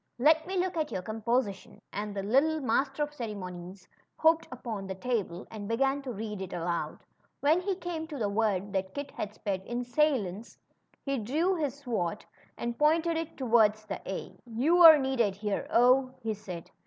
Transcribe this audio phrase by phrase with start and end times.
[0.17, 4.87] Let me look at your composition," and the lit tle Master of Ceremonies hopped upon
[4.87, 7.03] the table and began to read it aloud.
[7.39, 10.57] When he came to the word that Kit had spelled insolence^
[11.03, 12.25] he drew his sword
[12.57, 14.35] and pointed it toward the a.
[14.47, 16.71] You're needed here, 0," he said.